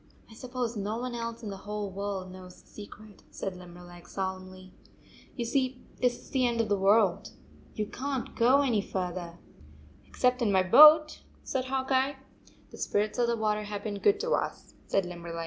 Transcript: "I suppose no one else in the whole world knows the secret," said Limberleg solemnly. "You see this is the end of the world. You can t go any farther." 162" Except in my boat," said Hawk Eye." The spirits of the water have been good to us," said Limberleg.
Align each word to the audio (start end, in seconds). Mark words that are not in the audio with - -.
"I 0.31 0.33
suppose 0.33 0.75
no 0.75 0.97
one 0.97 1.13
else 1.13 1.43
in 1.43 1.51
the 1.51 1.57
whole 1.57 1.91
world 1.91 2.31
knows 2.31 2.59
the 2.59 2.67
secret," 2.67 3.21
said 3.29 3.55
Limberleg 3.55 4.07
solemnly. 4.07 4.73
"You 5.35 5.45
see 5.45 5.85
this 6.01 6.17
is 6.17 6.29
the 6.31 6.47
end 6.47 6.59
of 6.59 6.69
the 6.69 6.75
world. 6.79 7.29
You 7.75 7.85
can 7.85 8.25
t 8.25 8.31
go 8.35 8.61
any 8.61 8.81
farther." 8.81 9.37
162" 10.09 10.09
Except 10.09 10.41
in 10.41 10.51
my 10.51 10.63
boat," 10.63 11.21
said 11.43 11.65
Hawk 11.65 11.91
Eye." 11.91 12.17
The 12.71 12.79
spirits 12.79 13.19
of 13.19 13.27
the 13.27 13.37
water 13.37 13.61
have 13.65 13.83
been 13.83 13.99
good 13.99 14.19
to 14.21 14.31
us," 14.31 14.73
said 14.87 15.05
Limberleg. 15.05 15.39